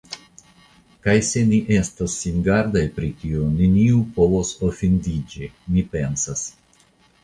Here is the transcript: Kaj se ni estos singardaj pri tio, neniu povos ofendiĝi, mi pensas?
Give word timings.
Kaj 1.07 1.13
se 1.27 1.43
ni 1.49 1.59
estos 1.75 2.15
singardaj 2.23 2.85
pri 2.97 3.11
tio, 3.21 3.45
neniu 3.61 4.03
povos 4.19 4.59
ofendiĝi, 4.73 5.55
mi 5.75 5.91
pensas? 5.97 6.53